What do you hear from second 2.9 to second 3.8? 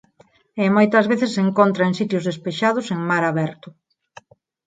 en mar aberto.